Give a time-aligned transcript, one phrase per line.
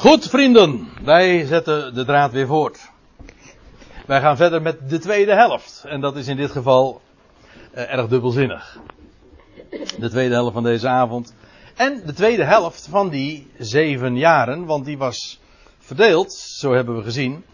[0.00, 2.90] Goed, vrienden, wij zetten de draad weer voort.
[4.06, 5.84] Wij gaan verder met de tweede helft.
[5.86, 7.00] En dat is in dit geval
[7.74, 8.78] uh, erg dubbelzinnig.
[9.98, 11.34] De tweede helft van deze avond.
[11.76, 15.40] En de tweede helft van die zeven jaren, want die was
[15.78, 17.44] verdeeld, zo hebben we gezien,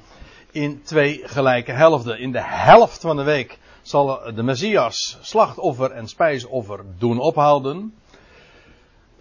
[0.51, 2.19] in twee gelijke helften.
[2.19, 7.95] In de helft van de week zal de Messias slachtoffer en spijsoffer doen ophouden.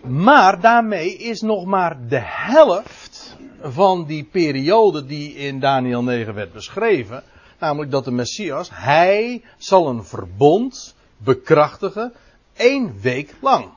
[0.08, 6.54] Maar daarmee is nog maar de helft van die periode die in Daniel 9 werd
[6.54, 7.24] beschreven.
[7.60, 12.14] Namelijk dat de Messias, hij zal een verbond bekrachtigen
[12.54, 13.70] één week lang.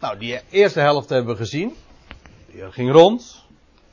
[0.00, 1.74] Nou, die eerste helft hebben we gezien.
[2.52, 3.44] Die ging rond.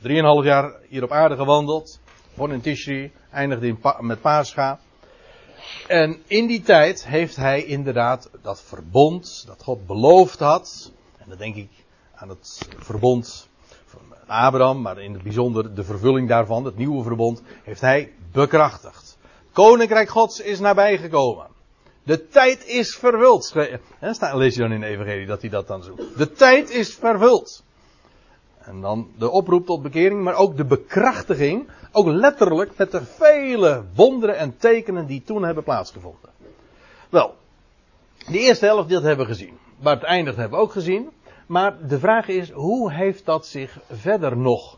[0.02, 2.00] Drieënhalf jaar hier op aarde gewandeld.
[2.34, 4.80] Begon in Tishri, eindigde in met Pascha.
[5.88, 10.92] En in die tijd heeft hij inderdaad dat verbond dat God beloofd had.
[11.32, 11.70] Dan denk ik
[12.16, 13.50] aan het verbond
[13.86, 19.18] van Abraham, maar in het bijzonder de vervulling daarvan, het nieuwe verbond, heeft hij bekrachtigd.
[19.52, 21.48] Koninkrijk Gods is nabijgekomen.
[22.04, 23.54] De tijd is vervuld.
[23.54, 26.18] He, lees je dan in de Evangelie dat hij dat dan zoekt.
[26.18, 27.64] De tijd is vervuld.
[28.58, 31.70] En dan de oproep tot bekering, maar ook de bekrachtiging.
[31.92, 36.30] Ook letterlijk met de vele wonderen en tekenen die toen hebben plaatsgevonden.
[37.10, 37.36] Wel,
[38.18, 39.58] de eerste helft dat hebben we gezien.
[39.80, 41.10] Waar het eindigt hebben we ook gezien.
[41.52, 44.78] Maar de vraag is, hoe heeft dat zich verder nog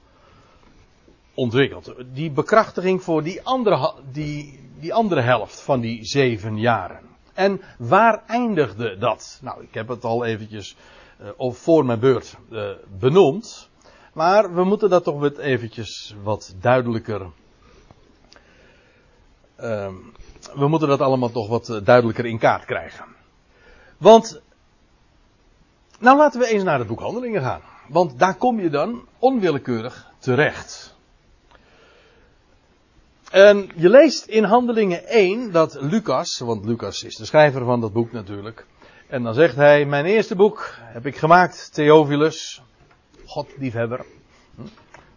[1.34, 1.94] ontwikkeld?
[2.14, 7.00] Die bekrachtiging voor die andere, die, die andere helft van die zeven jaren.
[7.34, 9.40] En waar eindigde dat?
[9.42, 10.76] Nou, ik heb het al eventjes
[11.22, 13.70] uh, voor mijn beurt uh, benoemd.
[14.14, 17.22] Maar we moeten dat toch wat eventjes wat duidelijker.
[19.60, 19.92] Uh,
[20.56, 23.06] we moeten dat allemaal toch wat eh, duidelijker in kaart krijgen.
[23.98, 24.42] Want.
[26.04, 27.62] Nou laten we eens naar het boek Handelingen gaan.
[27.88, 30.96] Want daar kom je dan onwillekeurig terecht.
[33.32, 37.94] En je leest in Handelingen 1 dat Lucas, want Lucas is de schrijver van dat
[37.94, 38.66] boek natuurlijk.
[39.08, 42.62] En dan zegt hij, mijn eerste boek heb ik gemaakt, Theophilus.
[43.26, 44.06] Godliefhebber.
[44.56, 44.62] Hm?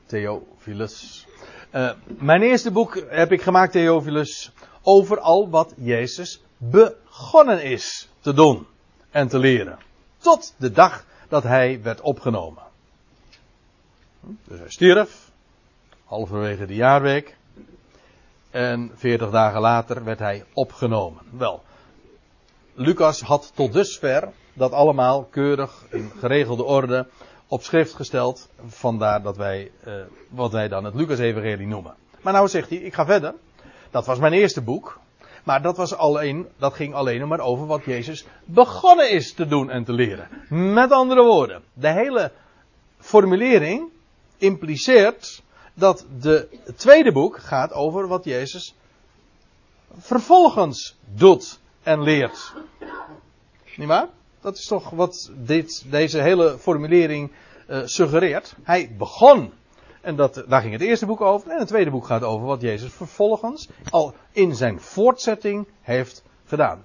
[0.06, 1.26] Theophilus.
[1.72, 4.52] Uh, mijn eerste boek heb ik gemaakt, Theophilus,
[4.82, 8.66] over al wat Jezus begonnen is te doen
[9.10, 9.78] en te leren.
[10.18, 12.62] Tot de dag dat hij werd opgenomen.
[14.20, 15.30] Dus hij stierf,
[16.04, 17.36] halverwege de jaarweek.
[18.50, 21.22] En veertig dagen later werd hij opgenomen.
[21.30, 21.62] Wel,
[22.74, 27.06] Lucas had tot dusver dat allemaal keurig in geregelde orde
[27.46, 28.48] op schrift gesteld.
[28.66, 29.94] Vandaar dat wij, uh,
[30.28, 31.94] wat wij dan het Lucas-evangelie noemen.
[32.20, 33.34] Maar nou zegt hij, ik ga verder.
[33.90, 35.00] Dat was mijn eerste boek.
[35.46, 39.70] Maar dat, was alleen, dat ging alleen maar over wat Jezus begonnen is te doen
[39.70, 40.28] en te leren.
[40.74, 42.32] Met andere woorden, de hele
[42.98, 43.88] formulering
[44.36, 45.42] impliceert
[45.74, 48.74] dat de, het tweede boek gaat over wat Jezus
[49.98, 52.52] vervolgens doet en leert.
[53.76, 54.08] Niet waar?
[54.40, 57.32] Dat is toch wat dit, deze hele formulering
[57.68, 58.54] uh, suggereert.
[58.62, 59.52] Hij begon.
[60.06, 61.50] En dat, daar ging het eerste boek over.
[61.50, 66.84] En het tweede boek gaat over wat Jezus vervolgens al in zijn voortzetting heeft gedaan.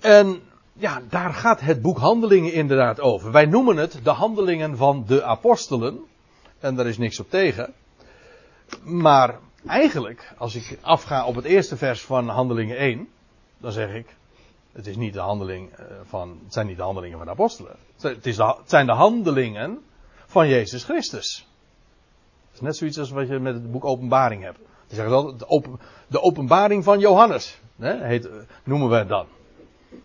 [0.00, 3.32] En ja, daar gaat het boek Handelingen inderdaad over.
[3.32, 6.00] Wij noemen het de handelingen van de apostelen.
[6.58, 7.72] En daar is niks op tegen.
[8.82, 13.08] Maar eigenlijk, als ik afga op het eerste vers van Handelingen 1,
[13.58, 14.16] dan zeg ik,
[14.72, 17.76] het, is niet de handeling eh, van, het zijn niet de handelingen van de apostelen.
[18.00, 19.82] Het, is het zijn de handelingen
[20.32, 21.46] van Jezus Christus.
[22.46, 24.58] Het is net zoiets als wat je met het boek Openbaring hebt.
[24.58, 27.60] Dan zeggen ze de, open, de openbaring van Johannes.
[27.76, 28.28] Hè, heet,
[28.64, 29.26] noemen we het dan.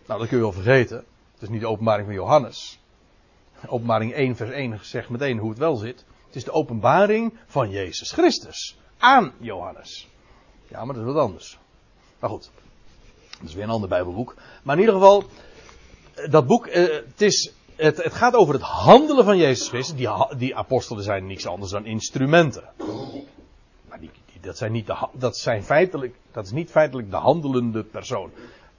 [0.06, 0.96] Nou, dat kun je wel vergeten.
[1.32, 2.80] Het is niet de openbaring van Johannes.
[3.66, 6.04] Openbaring 1 vers 1 zegt meteen hoe het wel zit.
[6.26, 8.78] Het is de openbaring van Jezus Christus.
[8.98, 10.08] Aan Johannes.
[10.68, 11.58] Ja, maar dat is wat anders.
[12.18, 12.50] Maar goed.
[13.40, 14.34] Dat is weer een ander Bijbelboek.
[14.62, 15.24] Maar in ieder geval,
[16.30, 19.96] dat boek, eh, het, is, het, het, gaat over het handelen van Jezus Christus.
[19.96, 22.64] Die, die apostelen zijn niks anders dan instrumenten.
[23.88, 24.10] Maar die,
[24.40, 28.30] dat, zijn niet de, dat, zijn feitelijk, dat is niet feitelijk de handelende persoon.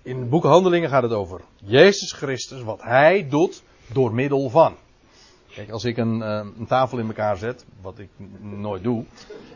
[0.01, 3.63] In het boek Handelingen gaat het over Jezus Christus, wat Hij doet
[3.93, 4.75] door middel van.
[5.53, 8.09] Kijk, als ik een, eh, een, tafel in elkaar zet, wat ik
[8.39, 9.03] nooit doe.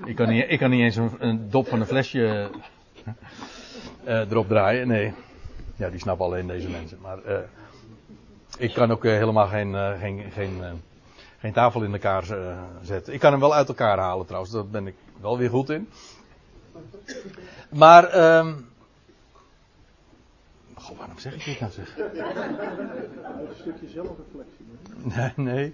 [0.06, 2.50] Ik kan niet, ik kan niet eens een, dop van een flesje
[4.06, 4.88] uh, erop draaien.
[4.88, 5.14] Nee.
[5.76, 6.98] Ja, die snappen alleen deze mensen.
[7.02, 7.38] Maar uh,
[8.58, 10.82] ik kan ook helemaal geen, geen, geen,
[11.40, 12.24] geen tafel in elkaar
[12.82, 13.14] zetten.
[13.14, 14.54] Ik kan hem wel uit elkaar halen trouwens.
[14.54, 15.90] Daar ben ik wel weer goed in.
[17.70, 18.36] Maar...
[18.38, 18.72] Um,
[20.84, 21.98] Goh, waarom zeg ik dit nou zeg?
[21.98, 24.66] Een stukje zelfreflectie.
[25.16, 25.74] Nee, nee.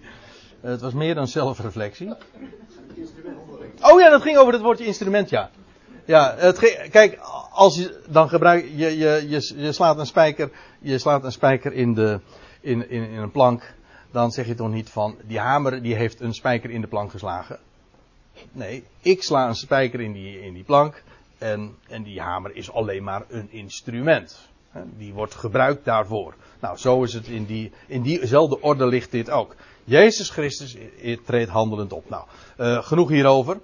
[0.61, 2.13] het was meer dan zelfreflectie.
[3.81, 5.49] Oh ja, dat ging over het woordje instrument, ja.
[6.05, 6.59] Ja, het
[6.89, 7.19] kijk,
[7.51, 11.73] als je dan gebruik je, je, je, je slaat een spijker, je slaat een spijker
[11.73, 12.19] in, de,
[12.61, 13.73] in, in, in een plank,
[14.11, 17.11] dan zeg je toch niet van, die hamer die heeft een spijker in de plank
[17.11, 17.59] geslagen.
[18.51, 21.03] Nee, ik sla een spijker in die, in die plank
[21.37, 24.39] en, en die hamer is alleen maar een instrument.
[24.97, 26.33] Die wordt gebruikt daarvoor.
[26.59, 29.55] Nou, zo is het in, die, in diezelfde orde ligt dit ook.
[29.83, 30.75] Jezus Christus
[31.25, 32.09] treedt handelend op.
[32.09, 32.23] Nou,
[32.57, 33.59] uh, genoeg hierover.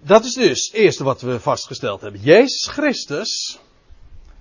[0.00, 2.20] Dat is dus het eerste wat we vastgesteld hebben.
[2.20, 3.60] Jezus Christus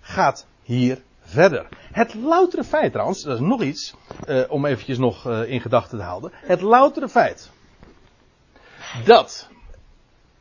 [0.02, 1.02] gaat hier
[1.32, 1.68] verder.
[1.92, 3.96] Het loutere feit trouwens, dat is nog iets,
[4.28, 6.32] uh, om eventjes nog uh, in gedachten te houden.
[6.34, 7.50] Het loutere feit
[9.06, 9.48] dat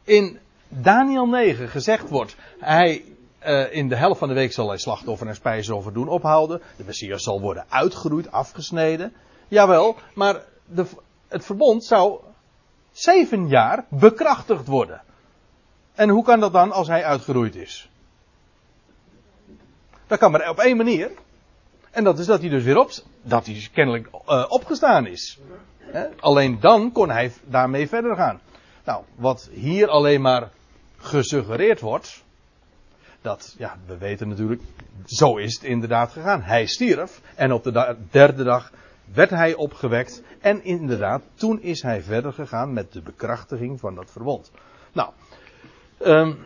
[0.05, 0.39] in
[0.69, 3.05] Daniel 9 gezegd wordt, hij
[3.47, 6.63] uh, in de helft van de week zal hij slachtoffer en spijsoffer doen ophouden.
[6.77, 9.13] De Messias zal worden uitgeroeid, afgesneden.
[9.49, 10.87] Jawel, maar de,
[11.29, 12.21] het verbond zou
[12.93, 15.03] zeven jaar bekrachtigd worden.
[15.95, 17.91] En hoe kan dat dan als hij uitgeroeid is?
[20.11, 21.11] Dat kan maar op één manier.
[21.91, 22.91] En dat is dat hij dus weer op,
[23.23, 25.39] dat hij kennelijk uh, opgestaan is.
[26.21, 28.41] Alleen dan kon hij daarmee verder gaan.
[28.85, 30.51] Nou, wat hier alleen maar
[30.97, 32.25] gesuggereerd wordt,
[33.21, 34.63] dat, ja, we weten natuurlijk,
[35.07, 36.43] zo is het inderdaad gegaan.
[36.43, 38.73] Hij stierf en op de derde dag
[39.13, 40.23] werd hij opgewekt.
[40.41, 44.51] En inderdaad, toen is hij verder gegaan met de bekrachtiging van dat verbond.
[44.93, 45.11] Nou,
[46.05, 46.39] um,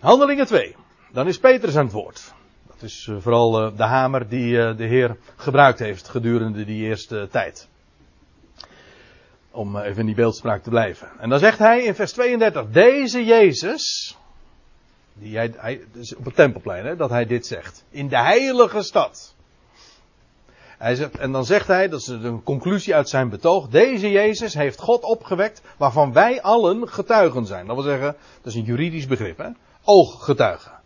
[0.00, 0.76] handelingen 2.
[1.12, 2.32] Dan is Petrus aan het woord.
[2.82, 6.84] Dat is uh, vooral uh, de hamer die uh, de Heer gebruikt heeft gedurende die
[6.84, 7.68] eerste tijd.
[9.50, 11.08] Om even in die beeldspraak te blijven.
[11.18, 14.16] En dan zegt hij in vers 32, deze Jezus,
[15.14, 15.80] die hij, hij,
[16.18, 17.84] op het tempelplein, hè, dat hij dit zegt.
[17.90, 19.34] In de heilige stad.
[20.78, 23.68] Hij zegt, en dan zegt hij, dat is een conclusie uit zijn betoog.
[23.68, 27.66] Deze Jezus heeft God opgewekt, waarvan wij allen getuigen zijn.
[27.66, 29.48] Dat wil zeggen, dat is een juridisch begrip, hè?
[29.84, 30.81] Ooggetuigen.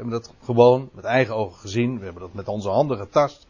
[0.00, 1.98] Hebben dat gewoon met eigen ogen gezien.
[1.98, 3.46] We hebben dat met onze handen getast.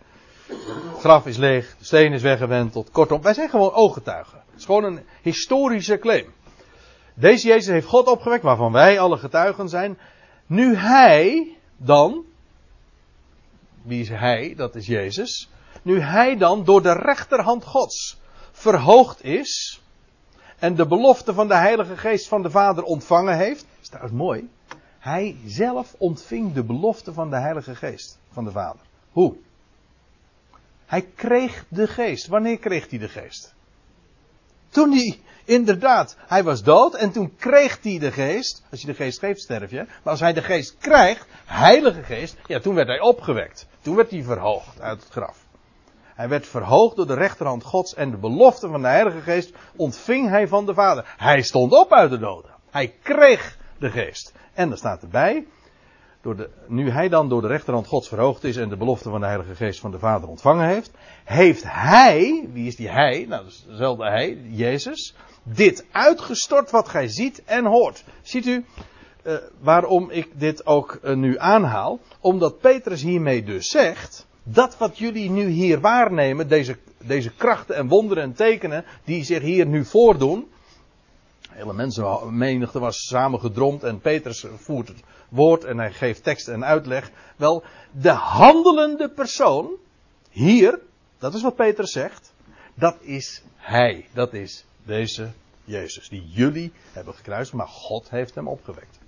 [0.47, 2.91] Het graf is leeg, de steen is weggewenteld.
[2.91, 4.43] Kortom, wij zijn gewoon ooggetuigen.
[4.51, 6.33] Het is gewoon een historische claim.
[7.15, 9.99] Deze Jezus heeft God opgewekt, waarvan wij alle getuigen zijn.
[10.47, 12.25] Nu hij dan,
[13.83, 14.55] wie is hij?
[14.57, 15.51] Dat is Jezus.
[15.83, 18.21] Nu hij dan door de rechterhand Gods
[18.53, 19.81] verhoogd is
[20.59, 23.61] en de belofte van de Heilige Geest van de Vader ontvangen heeft.
[23.61, 24.49] Dat is trouwens mooi.
[25.01, 28.81] Hij zelf ontving de belofte van de Heilige Geest van de Vader.
[29.13, 29.37] Hoe?
[30.87, 32.27] Hij kreeg de Geest.
[32.27, 33.55] Wanneer kreeg hij de Geest?
[34.69, 35.21] Toen hij
[35.51, 38.63] Inderdaad, hij was dood en toen kreeg hij de geest.
[38.71, 39.77] Als je de geest geeft, sterf je.
[39.77, 43.67] Maar als hij de geest krijgt, heilige geest, ja, toen werd hij opgewekt.
[43.81, 45.45] Toen werd hij verhoogd uit het graf.
[46.15, 50.29] Hij werd verhoogd door de rechterhand Gods en de belofte van de Heilige Geest ontving
[50.29, 51.15] hij van de Vader.
[51.17, 52.51] Hij stond op uit de doden.
[52.71, 54.33] Hij kreeg de geest.
[54.61, 55.47] En er staat erbij,
[56.23, 59.21] door de, nu hij dan door de rechterhand Gods verhoogd is en de belofte van
[59.21, 60.91] de Heilige Geest van de Vader ontvangen heeft,
[61.25, 63.27] heeft hij, wie is die hij?
[63.29, 68.05] Nou, dat is dezelfde hij, Jezus, dit uitgestort wat gij ziet en hoort.
[68.23, 68.65] Ziet u
[69.25, 71.99] uh, waarom ik dit ook uh, nu aanhaal?
[72.21, 77.89] Omdat Petrus hiermee dus zegt, dat wat jullie nu hier waarnemen, deze, deze krachten en
[77.89, 80.49] wonderen en tekenen die zich hier nu voordoen,
[81.51, 87.11] hele mensenmenigte was samengedromd en Petrus voert het woord en hij geeft tekst en uitleg.
[87.37, 89.71] Wel, de handelende persoon,
[90.31, 90.81] hier,
[91.19, 92.33] dat is wat Petrus zegt,
[92.75, 95.31] dat is hij, dat is deze
[95.65, 98.99] Jezus, die jullie hebben gekruist, maar God heeft hem opgewekt.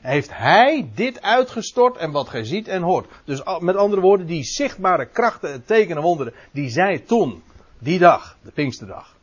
[0.00, 3.06] Heeft hij dit uitgestort en wat gij ziet en hoort.
[3.24, 7.42] Dus met andere woorden, die zichtbare krachten, tekenen, wonderen, die zij toen,
[7.78, 9.16] die dag, de Pinksterdag,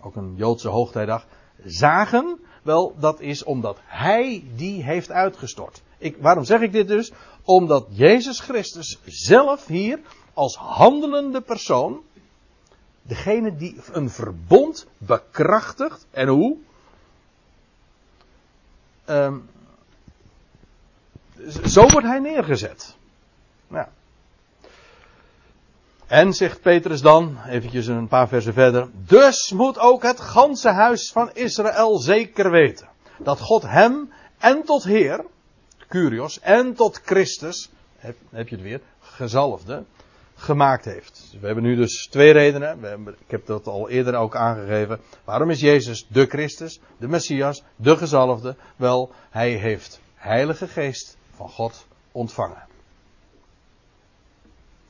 [0.00, 1.26] ook een Joodse hoogtijdag,
[1.64, 5.82] zagen, wel, dat is omdat hij die heeft uitgestort.
[5.98, 7.12] Ik, waarom zeg ik dit dus?
[7.42, 10.00] Omdat Jezus Christus zelf hier
[10.34, 12.02] als handelende persoon
[13.02, 16.06] degene die een verbond bekrachtigt.
[16.10, 16.56] En hoe?
[19.06, 19.48] Um,
[21.64, 22.96] zo wordt hij neergezet.
[23.68, 23.86] Nou.
[26.08, 28.88] En zegt Petrus dan, eventjes een paar versen verder.
[29.06, 32.88] Dus moet ook het ganse huis van Israël zeker weten.
[33.18, 35.24] Dat God hem en tot Heer,
[35.88, 39.84] Curios, en tot Christus, heb, heb je het weer, gezalfde,
[40.34, 41.36] gemaakt heeft.
[41.40, 43.06] We hebben nu dus twee redenen.
[43.06, 45.00] Ik heb dat al eerder ook aangegeven.
[45.24, 48.56] Waarom is Jezus de Christus, de Messias, de gezalfde?
[48.76, 52.66] Wel, hij heeft Heilige Geest van God ontvangen.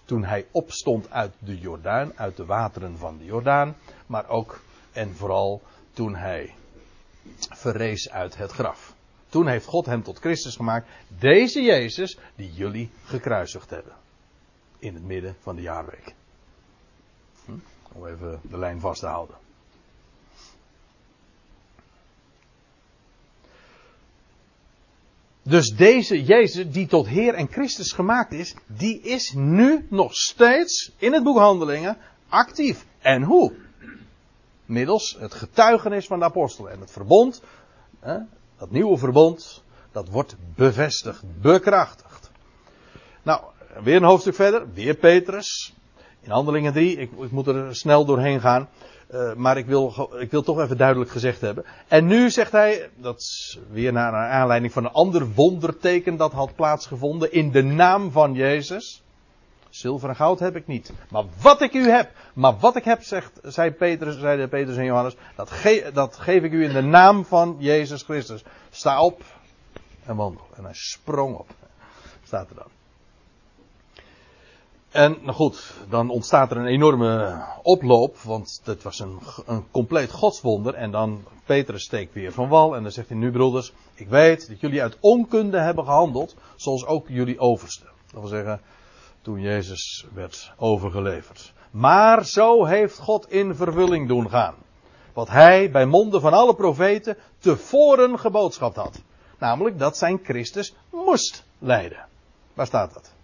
[0.09, 4.61] Toen hij opstond uit de Jordaan, uit de wateren van de Jordaan, maar ook
[4.93, 5.63] en vooral
[5.93, 6.55] toen hij
[7.39, 8.95] verrees uit het graf.
[9.29, 10.89] Toen heeft God hem tot Christus gemaakt,
[11.19, 13.93] deze Jezus die jullie gekruisigd hebben.
[14.79, 16.15] In het midden van de jaarweek.
[17.45, 17.53] Hm?
[17.93, 19.37] Om even de lijn vast te houden.
[25.49, 30.93] Dus deze Jezus, die tot Heer en Christus gemaakt is, die is nu nog steeds
[30.99, 31.97] in het boek Handelingen
[32.29, 32.87] actief.
[32.99, 33.53] En hoe?
[34.65, 37.43] Middels het getuigenis van de apostelen en het verbond,
[38.01, 38.19] hè,
[38.59, 39.63] dat nieuwe verbond,
[39.93, 42.31] dat wordt bevestigd, bekrachtigd.
[43.23, 43.41] Nou,
[43.83, 45.75] weer een hoofdstuk verder, weer Petrus.
[46.21, 48.69] In Handelingen 3, ik, ik moet er snel doorheen gaan.
[49.15, 51.65] Uh, maar ik wil, ik wil toch even duidelijk gezegd hebben.
[51.89, 56.33] En nu zegt hij, dat is weer naar, naar aanleiding van een ander wonderteken dat
[56.33, 59.03] had plaatsgevonden in de naam van Jezus.
[59.71, 60.93] Zilver en goud heb ik niet.
[61.11, 64.85] Maar wat ik u heb, maar wat ik heb, zegt, zei Petrus, zeiden Petrus en
[64.85, 68.43] Johannes, dat, ge, dat geef ik u in de naam van Jezus Christus.
[68.71, 69.23] Sta op
[70.05, 70.47] en wandel.
[70.57, 71.49] En hij sprong op.
[72.25, 72.78] Staat er dan.
[74.99, 80.11] En nou goed, dan ontstaat er een enorme oploop, want het was een, een compleet
[80.11, 80.75] godswonder.
[80.75, 84.49] En dan Petrus steekt weer van wal en dan zegt hij nu broeders, ik weet
[84.49, 87.85] dat jullie uit onkunde hebben gehandeld, zoals ook jullie overste.
[88.13, 88.61] Dat wil zeggen,
[89.23, 91.53] toen Jezus werd overgeleverd.
[91.71, 94.55] Maar zo heeft God in vervulling doen gaan.
[95.13, 99.03] Wat hij bij monden van alle profeten tevoren geboodschapt had.
[99.39, 102.07] Namelijk dat zijn Christus moest lijden.
[102.55, 103.17] Waar staat dat?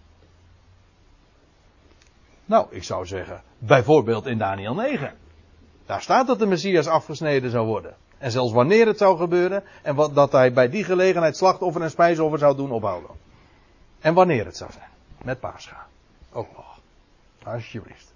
[2.45, 5.13] Nou, ik zou zeggen, bijvoorbeeld in Daniel 9.
[5.85, 7.95] Daar staat dat de Messias afgesneden zou worden.
[8.17, 11.89] En zelfs wanneer het zou gebeuren, en wat, dat hij bij die gelegenheid slachtoffer en
[11.89, 13.09] spijsoffer zou doen ophouden.
[13.99, 14.89] En wanneer het zou zijn.
[15.23, 15.87] Met Pascha.
[16.33, 16.79] Ook nog.
[17.43, 18.13] Alsjeblieft.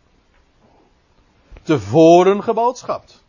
[1.61, 3.23] Tevoren geboodschapt.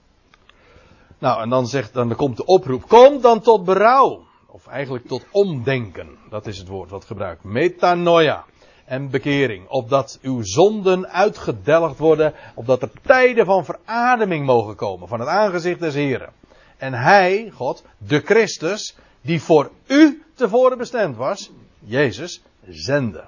[1.18, 4.26] Nou, en dan zegt, dan komt de oproep, kom dan tot berouw.
[4.46, 6.18] Of eigenlijk tot omdenken.
[6.30, 7.44] Dat is het woord wat gebruikt.
[7.44, 8.44] Metanoia
[8.90, 9.68] en bekering.
[9.68, 12.34] Opdat uw zonden uitgedelgd worden.
[12.54, 16.32] Opdat er tijden van verademing mogen komen van het aangezicht des Heren.
[16.76, 23.24] En hij, God, de Christus, die voor u tevoren bestemd was, Jezus, zende.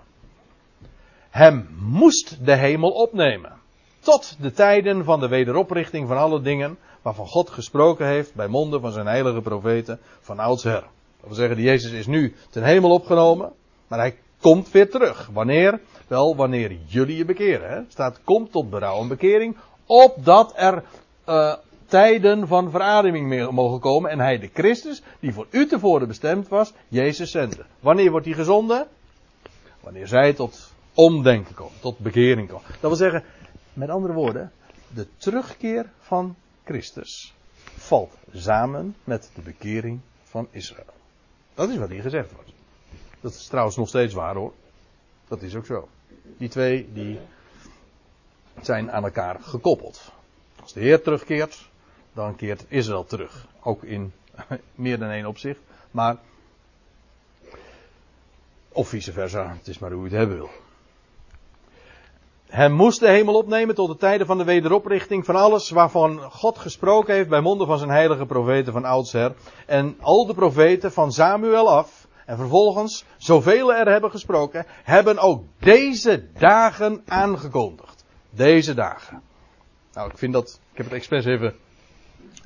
[1.30, 3.52] Hem moest de hemel opnemen.
[4.00, 8.80] Tot de tijden van de wederoprichting van alle dingen waarvan God gesproken heeft bij monden
[8.80, 10.80] van zijn heilige profeten van oudsher.
[11.20, 13.52] Dat wil zeggen, Jezus is nu ten hemel opgenomen,
[13.88, 15.28] maar hij komt weer terug.
[15.32, 15.80] Wanneer?
[16.06, 17.70] Wel, wanneer jullie je bekeren.
[17.70, 17.80] Hè?
[17.88, 19.56] Staat, komt tot berouw en bekering,
[19.86, 20.82] opdat er
[21.28, 21.54] uh,
[21.86, 24.10] tijden van verademing mogen komen.
[24.10, 27.64] En hij, de Christus, die voor u tevoren bestemd was, Jezus zende.
[27.80, 28.86] Wanneer wordt hij gezonden?
[29.80, 32.66] Wanneer zij tot omdenken komen, tot bekering komen.
[32.68, 33.24] Dat wil zeggen,
[33.72, 34.52] met andere woorden,
[34.94, 36.34] de terugkeer van
[36.64, 37.34] Christus
[37.76, 40.94] valt samen met de bekering van Israël.
[41.54, 42.50] Dat is wat hier gezegd wordt.
[43.22, 44.52] Dat is trouwens nog steeds waar hoor.
[45.28, 45.88] Dat is ook zo.
[46.36, 47.18] Die twee die
[48.60, 50.12] zijn aan elkaar gekoppeld.
[50.60, 51.68] Als de Heer terugkeert,
[52.12, 53.46] dan keert Israël terug.
[53.62, 54.12] Ook in
[54.74, 55.60] meer dan één opzicht.
[55.90, 56.16] Maar.
[58.68, 59.54] Of vice versa.
[59.58, 60.50] Het is maar hoe je het hebben wil.
[62.46, 66.58] Hij moest de hemel opnemen tot de tijden van de wederoprichting van alles waarvan God
[66.58, 69.34] gesproken heeft bij monden van zijn heilige profeten van oudsher.
[69.66, 75.44] En al de profeten van Samuel af en vervolgens, zoveel er hebben gesproken, hebben ook
[75.58, 78.04] deze dagen aangekondigd.
[78.30, 79.22] Deze dagen.
[79.92, 81.54] Nou, ik vind dat, ik heb het expres even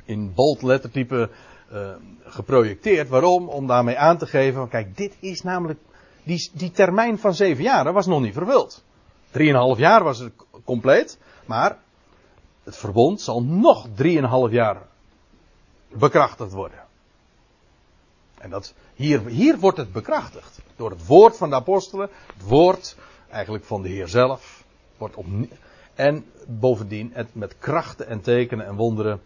[0.05, 1.31] in bold lettertype
[1.73, 1.91] uh,
[2.25, 3.09] geprojecteerd.
[3.09, 3.49] Waarom?
[3.49, 5.79] Om daarmee aan te geven, kijk, dit is namelijk,
[6.23, 8.85] die, die termijn van zeven jaar was nog niet vervuld.
[9.31, 10.33] Drieënhalf jaar was het
[10.65, 11.79] compleet, maar
[12.65, 14.83] het verbond zal nog drieënhalf jaar
[15.89, 16.86] bekrachtigd worden.
[18.39, 20.59] En dat, hier, hier wordt het bekrachtigd.
[20.77, 22.97] Door het woord van de apostelen, het woord
[23.31, 24.65] eigenlijk van de Heer zelf.
[24.99, 25.27] Wordt op,
[25.95, 29.21] en bovendien, het, met krachten en tekenen en wonderen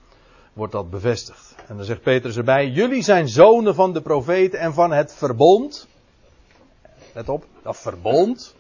[0.53, 1.55] wordt dat bevestigd.
[1.67, 5.89] En dan zegt Petrus erbij, jullie zijn zonen van de profeten en van het verbond.
[7.15, 8.55] Let op, dat verbond.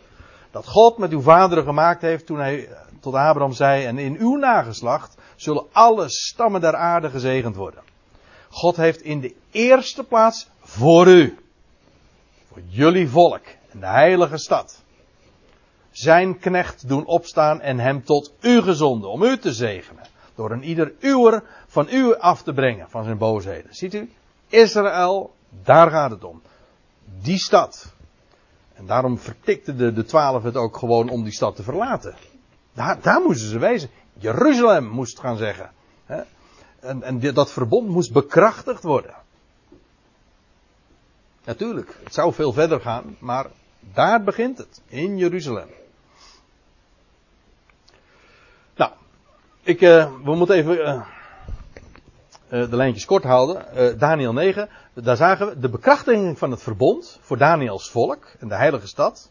[0.50, 2.68] Dat God met uw vaderen gemaakt heeft toen hij
[3.00, 7.82] tot Abraham zei, en in uw nageslacht zullen alle stammen der aarde gezegend worden.
[8.50, 11.38] God heeft in de eerste plaats voor u,
[12.48, 14.82] voor jullie volk en de heilige stad,
[15.90, 20.04] zijn knecht doen opstaan en hem tot u gezonden, om u te zegenen.
[20.34, 23.74] Door een ieder uwer van u af te brengen van zijn boosheden.
[23.74, 24.10] Ziet u?
[24.48, 26.42] Israël, daar gaat het om.
[27.22, 27.92] Die stad.
[28.74, 32.14] En daarom vertikten de, de twaalf het ook gewoon om die stad te verlaten.
[32.72, 33.90] Daar, daar moesten ze wezen.
[34.12, 35.70] Jeruzalem moest gaan zeggen.
[36.80, 39.14] En, en dat verbond moest bekrachtigd worden.
[41.44, 43.46] Natuurlijk, het zou veel verder gaan, maar
[43.94, 44.82] daar begint het.
[44.86, 45.68] In Jeruzalem.
[48.76, 48.92] Nou,
[49.62, 51.06] ik, uh, we moeten even uh,
[52.50, 53.98] uh, de lijntjes kort houden.
[53.98, 58.56] Daniel 9, daar zagen we de bekrachtiging van het verbond voor Daniels volk en de
[58.56, 59.30] heilige stad.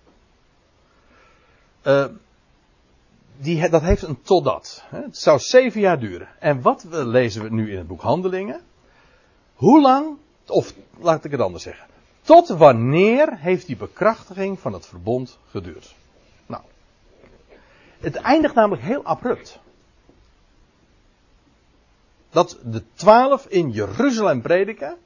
[3.41, 4.83] Die, dat heeft een totdat.
[4.89, 6.27] Het zou zeven jaar duren.
[6.39, 8.61] En wat lezen we nu in het boek Handelingen?
[9.53, 10.17] Hoe lang,
[10.47, 11.87] of laat ik het anders zeggen.
[12.21, 15.95] Tot wanneer heeft die bekrachtiging van het verbond geduurd?
[16.45, 16.63] Nou,
[17.99, 19.59] het eindigt namelijk heel abrupt.
[22.29, 24.97] Dat de twaalf in Jeruzalem prediken.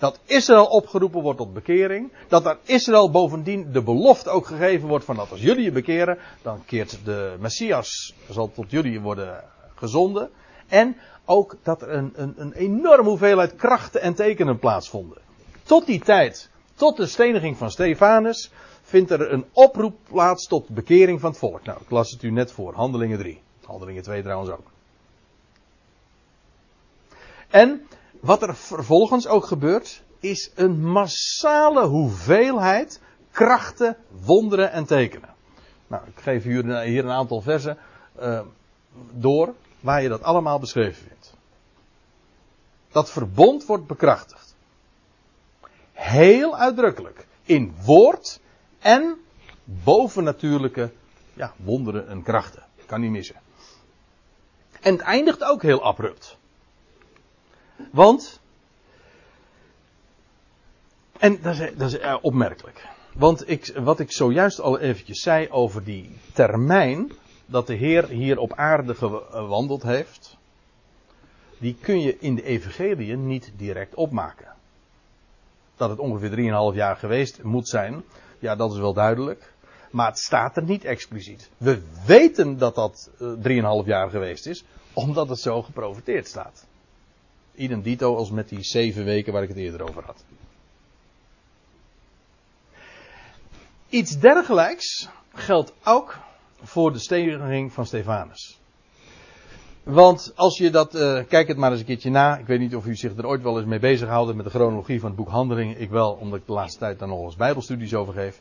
[0.00, 2.12] Dat Israël opgeroepen wordt tot bekering.
[2.28, 6.18] Dat aan Israël bovendien de belofte ook gegeven wordt van dat als jullie je bekeren,
[6.42, 10.30] dan keert de Messias, zal tot jullie worden gezonden.
[10.68, 15.18] En ook dat er een, een, een enorme hoeveelheid krachten en tekenen plaatsvonden.
[15.62, 18.50] Tot die tijd, tot de steniging van Stefanus,
[18.82, 21.64] vindt er een oproep plaats tot bekering van het volk.
[21.64, 23.40] Nou, ik las het u net voor, Handelingen 3.
[23.64, 24.70] Handelingen 2 trouwens ook.
[27.48, 27.86] En
[28.20, 33.00] wat er vervolgens ook gebeurt, is een massale hoeveelheid
[33.30, 35.34] krachten, wonderen en tekenen.
[35.86, 37.78] Nou, ik geef u hier een aantal versen
[38.20, 38.40] uh,
[39.12, 41.34] door waar je dat allemaal beschreven vindt.
[42.90, 44.54] Dat verbond wordt bekrachtigd.
[45.92, 47.26] Heel uitdrukkelijk.
[47.42, 48.40] In woord
[48.78, 49.16] en
[49.64, 50.92] bovennatuurlijke
[51.34, 52.62] ja, wonderen en krachten.
[52.86, 53.36] Kan niet missen.
[54.80, 56.38] En het eindigt ook heel abrupt.
[57.90, 58.40] Want.
[61.18, 62.88] En dat is, dat is eh, opmerkelijk.
[63.14, 67.12] Want ik, wat ik zojuist al eventjes zei over die termijn.
[67.46, 70.36] dat de Heer hier op aarde gewandeld heeft.
[71.58, 74.50] die kun je in de Evangelie niet direct opmaken
[75.80, 78.04] dat het ongeveer 3,5 jaar geweest moet zijn.
[78.38, 79.52] Ja, dat is wel duidelijk.
[79.90, 81.50] Maar het staat er niet expliciet.
[81.56, 86.66] We weten dat dat 3,5 eh, jaar geweest is, omdat het zo geprofiteerd staat.
[87.60, 90.24] Idem dito als met die zeven weken waar ik het eerder over had.
[93.88, 96.18] Iets dergelijks geldt ook
[96.62, 98.58] voor de steniging van Stefanus.
[99.82, 102.38] Want als je dat, uh, kijk het maar eens een keertje na.
[102.38, 105.00] Ik weet niet of u zich er ooit wel eens mee bezighoudt met de chronologie
[105.00, 105.80] van het boek Handelingen.
[105.80, 108.40] Ik wel, omdat ik de laatste tijd daar nog eens bijbelstudies over geef.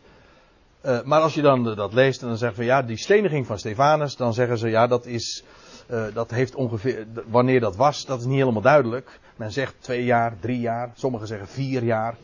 [0.86, 3.60] Uh, maar als je dan dat leest en dan zeggen van ja, die steniging van
[3.60, 5.43] Stefanus, dan zeggen ze ja, dat is,
[5.91, 9.19] uh, dat heeft ongeveer, wanneer dat was, dat is niet helemaal duidelijk.
[9.36, 12.15] Men zegt twee jaar, drie jaar, sommigen zeggen vier jaar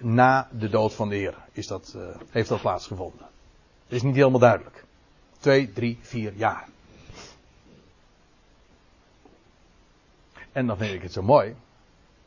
[0.00, 1.96] na de dood van de Heer is dat,
[2.30, 3.26] heeft dat plaatsgevonden.
[3.84, 4.84] Het is niet helemaal duidelijk.
[5.38, 6.68] Twee, drie, vier jaar.
[10.52, 11.54] En dan vind ik het zo mooi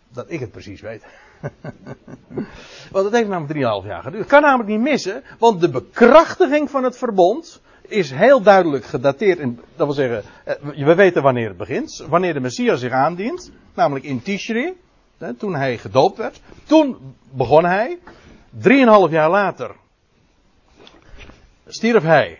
[0.09, 1.05] dat ik het precies weet.
[2.91, 4.23] want het heeft namelijk 3,5 jaar geduurd.
[4.23, 9.39] Het kan namelijk niet missen, want de bekrachtiging van het verbond is heel duidelijk gedateerd.
[9.39, 12.05] In, dat wil zeggen, eh, we weten wanneer het begint.
[12.09, 13.51] Wanneer de Messias zich aandient.
[13.73, 14.73] Namelijk in Tishri.
[15.37, 16.41] Toen hij gedoopt werd.
[16.65, 17.99] Toen begon hij.
[18.49, 19.75] Drieënhalf jaar later
[21.67, 22.39] stierf hij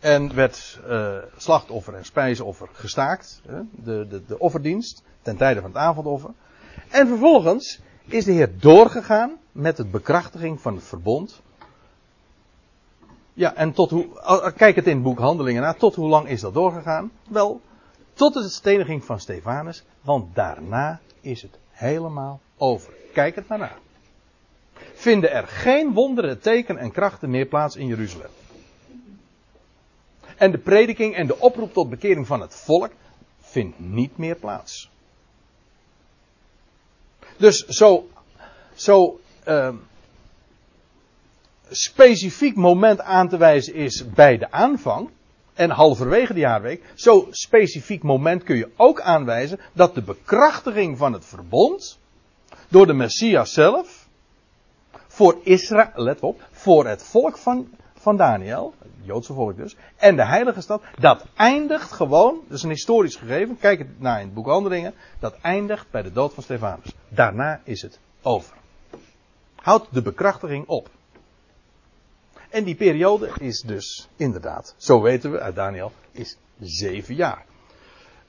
[0.00, 3.42] en werd uh, slachtoffer en spijsoffer gestaakt.
[3.70, 6.30] De, de, de offerdienst ten tijde van het avondoffer.
[6.88, 11.42] En vervolgens is de Heer doorgegaan met het bekrachtiging van het verbond.
[13.36, 14.06] Ja, en tot hoe,
[14.56, 17.12] kijk het in het boek Handelingen na, tot hoe lang is dat doorgegaan?
[17.28, 17.60] Wel,
[18.12, 22.92] tot de steniging van Stefanus, want daarna is het helemaal over.
[23.12, 23.72] Kijk het maar na.
[24.94, 28.30] Vinden er geen wonderen, tekenen en krachten meer plaats in Jeruzalem.
[30.36, 32.92] En de prediking en de oproep tot bekering van het volk
[33.40, 34.90] vindt niet meer plaats.
[37.36, 38.08] Dus zo,
[38.74, 39.74] zo uh,
[41.70, 45.10] specifiek moment aan te wijzen is bij de aanvang.
[45.54, 46.84] En halverwege de jaarweek.
[46.94, 51.98] Zo specifiek moment kun je ook aanwijzen dat de bekrachtiging van het verbond.
[52.68, 54.06] Door de Messias zelf.
[55.06, 58.74] Voor Israël, let op, voor het volk van, van Daniel.
[59.02, 63.58] Joodse volk dus, en de heilige stad, dat eindigt gewoon, dat is een historisch gegeven,
[63.58, 66.94] kijk het naar in het boek Handelingen, dat eindigt bij de dood van Stefanus.
[67.08, 68.56] Daarna is het over.
[69.54, 70.90] Houd de bekrachtiging op.
[72.50, 77.44] En die periode is dus inderdaad, zo weten we uit Daniel, is zeven jaar.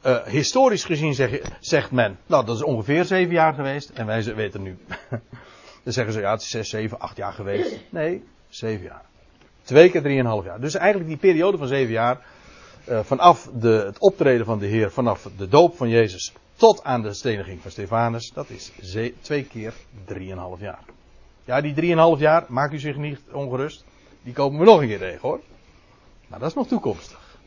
[0.06, 3.90] Uh, historisch gezien zeg, zegt men, nou dat is ongeveer zeven jaar geweest.
[3.90, 4.78] En wij weten nu,
[5.84, 7.80] dan zeggen ze ja het is zes, zeven, acht jaar geweest.
[7.90, 9.02] Nee, Zeven jaar.
[9.64, 10.60] Twee keer drieënhalf jaar.
[10.60, 12.26] Dus eigenlijk die periode van zeven jaar.
[12.90, 17.02] Uh, vanaf de, het optreden van de Heer, vanaf de doop van Jezus tot aan
[17.02, 18.32] de steniging van Stefanus.
[18.34, 18.72] Dat is
[19.22, 19.74] twee keer
[20.06, 20.84] drieënhalf jaar.
[21.46, 23.84] Ja, die drieënhalf jaar, maakt u zich niet ongerust.
[24.28, 25.40] Die komen we nog een keer tegen hoor.
[26.28, 27.38] Maar dat is nog toekomstig.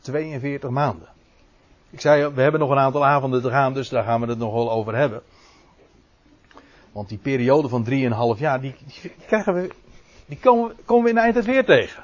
[0.00, 1.08] 42 maanden.
[1.90, 4.38] Ik zei, we hebben nog een aantal avonden te gaan, dus daar gaan we het
[4.38, 5.22] nog wel over hebben.
[6.92, 7.86] Want die periode van
[8.36, 8.74] 3,5 jaar, die,
[9.26, 9.70] krijgen we,
[10.26, 12.02] die komen, komen we in de eindtijd weer tegen.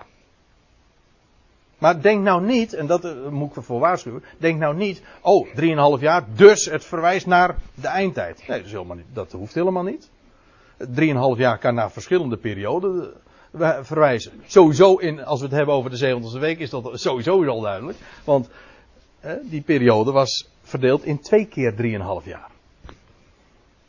[1.79, 5.49] Maar denk nou niet, en dat uh, moet ik ervoor waarschuwen, denk nou niet, oh,
[5.97, 8.49] 3,5 jaar, dus het verwijst naar de eindtijd.
[8.49, 10.11] Nee, dat, helemaal niet, dat hoeft helemaal niet.
[10.79, 10.87] 3,5
[11.37, 13.21] jaar kan naar verschillende perioden eh,
[13.83, 14.33] verwijzen.
[14.47, 17.99] Sowieso, in, als we het hebben over de 70ste week, is dat sowieso al duidelijk.
[18.25, 18.49] Want
[19.43, 21.73] die periode was verdeeld in twee keer
[22.23, 22.51] 3,5 jaar.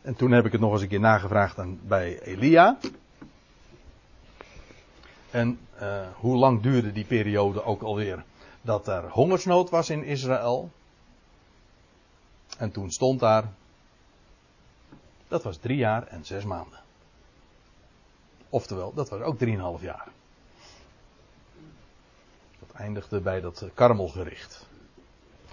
[0.01, 2.77] En toen heb ik het nog eens een keer nagevraagd aan, bij Elia.
[5.31, 8.23] En uh, hoe lang duurde die periode ook alweer?
[8.61, 10.71] Dat er hongersnood was in Israël.
[12.57, 13.43] En toen stond daar.
[15.27, 16.82] Dat was drie jaar en zes maanden.
[18.53, 20.07] Oftewel, dat was ook drieënhalf jaar.
[22.59, 24.65] Dat eindigde bij dat karmelgericht.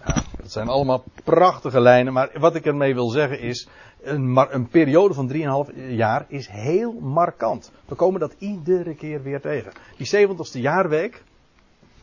[0.04, 3.68] Ja, dat zijn allemaal prachtige lijnen, maar wat ik ermee wil zeggen is,
[4.02, 5.32] een, een periode van
[5.72, 7.70] 3,5 jaar is heel markant.
[7.84, 9.72] We komen dat iedere keer weer tegen.
[9.96, 11.22] Die 70ste jaarweek,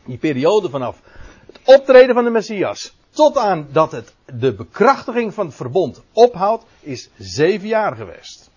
[0.04, 1.00] die periode vanaf
[1.46, 6.64] het optreden van de Messias tot aan dat het de bekrachtiging van het verbond ophoudt,
[6.80, 8.47] is zeven jaar geweest.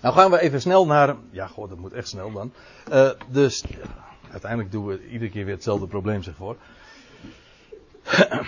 [0.00, 2.52] Nou gaan we even snel naar, ja goh, dat moet echt snel dan.
[2.92, 3.64] Uh, dus,
[4.30, 6.56] uiteindelijk doen we iedere keer weer hetzelfde probleem zich voor.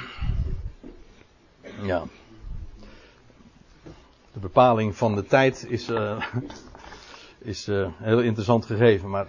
[1.83, 2.05] ja.
[4.33, 6.25] De bepaling van de tijd is, uh,
[7.39, 9.27] is uh, heel interessant gegeven, maar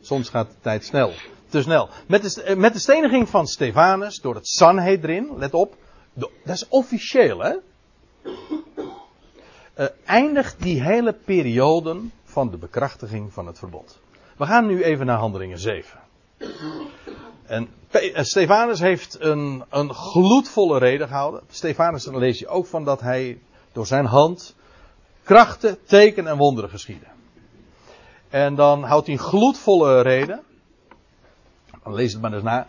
[0.00, 1.12] soms gaat de tijd snel.
[1.48, 1.88] Te snel.
[2.06, 5.76] Met de, eh, met de steniging van Stefanus door het Sanhedrin, let op,
[6.12, 7.56] dat is officieel hè.
[9.78, 13.98] Uh, eindigt die hele periode van de bekrachtiging van het verbod.
[14.36, 16.00] We gaan nu even naar handelingen 7.
[17.46, 17.68] En
[18.12, 21.42] Stefanus heeft een, een gloedvolle reden gehouden.
[21.50, 23.38] Stefanus lees je ook van dat hij
[23.72, 24.54] door zijn hand
[25.22, 27.08] krachten, tekenen en wonderen geschieden.
[28.28, 30.42] En dan houdt hij een gloedvolle reden.
[31.82, 32.66] Dan lees het maar eens na.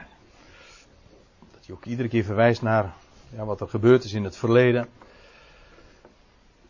[1.51, 2.93] Dat hij ook iedere keer verwijst naar
[3.35, 4.87] ja, wat er gebeurd is in het verleden.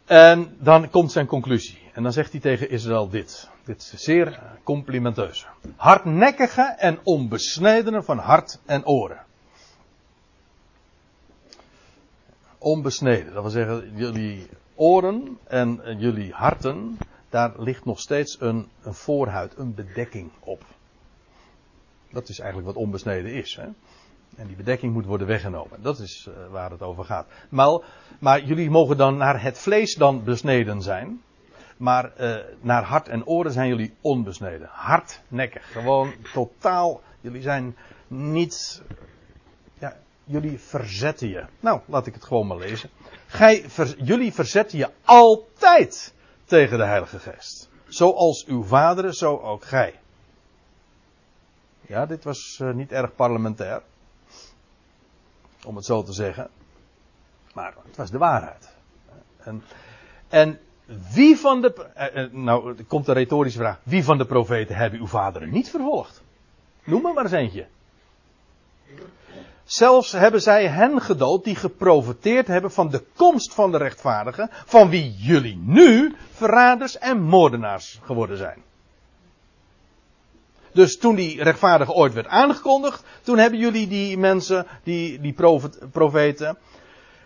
[0.08, 1.78] En dan komt zijn conclusie.
[1.93, 3.50] En dan zegt hij tegen Israël dit.
[3.63, 5.48] Dit is zeer complimenteus.
[5.76, 9.26] Hardnekkige en onbesnedene van hart en oren.
[12.58, 16.98] Onbesneden, dat wil zeggen, jullie oren en jullie harten,
[17.30, 20.65] daar ligt nog steeds een, een voorhuid, een bedekking op.
[22.12, 23.56] Dat is eigenlijk wat onbesneden is.
[23.56, 23.67] Hè?
[24.35, 25.81] En die bedekking moet worden weggenomen.
[25.81, 27.27] Dat is uh, waar het over gaat.
[27.49, 27.79] Maar,
[28.19, 31.21] maar, jullie mogen dan naar het vlees dan besneden zijn.
[31.77, 34.67] Maar uh, naar hart en oren zijn jullie onbesneden.
[34.71, 35.71] Hardnekkig.
[35.71, 37.01] Gewoon totaal.
[37.21, 37.75] Jullie zijn
[38.07, 38.81] niet.
[39.79, 41.45] Ja, jullie verzetten je.
[41.59, 42.89] Nou, laat ik het gewoon maar lezen.
[43.27, 43.65] Gij,
[43.97, 46.13] jullie verzetten je altijd
[46.45, 47.69] tegen de Heilige Geest.
[47.87, 49.99] Zoals uw vaderen, zo ook gij.
[51.81, 53.81] Ja, dit was uh, niet erg parlementair.
[55.67, 56.49] Om het zo te zeggen.
[57.53, 58.69] Maar het was de waarheid.
[59.38, 59.63] En,
[60.27, 60.60] en
[61.13, 61.89] wie van de.
[61.93, 63.80] Eh, eh, nou, er komt een retorische vraag.
[63.84, 66.23] Wie van de profeten hebben uw vaderen niet vervolgd?
[66.84, 67.67] Noem maar maar eens eentje.
[69.63, 74.89] Zelfs hebben zij hen gedood die geprofiteerd hebben van de komst van de rechtvaardigen, van
[74.89, 78.63] wie jullie nu verraders en moordenaars geworden zijn.
[80.71, 85.36] Dus toen die rechtvaardige ooit werd aangekondigd, toen hebben jullie die mensen, die, die
[85.91, 86.58] profeten,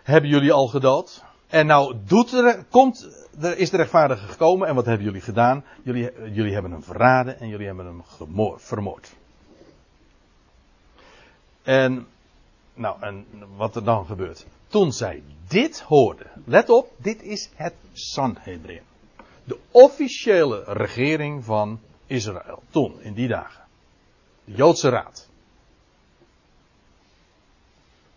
[0.02, 1.22] hebben jullie al gedood.
[1.48, 3.08] En nou doet er, komt
[3.40, 5.64] er is de rechtvaardige gekomen en wat hebben jullie gedaan?
[5.82, 8.02] Jullie, jullie hebben hem verraden en jullie hebben hem
[8.56, 9.12] vermoord.
[11.62, 12.06] En,
[12.74, 13.26] nou, en
[13.56, 14.46] wat er dan gebeurt?
[14.66, 18.82] Toen zij dit hoorden, let op, dit is het Sanhedrin.
[19.44, 21.80] De officiële regering van
[22.12, 23.64] Israël, toen, in die dagen.
[24.44, 25.28] De Joodse Raad.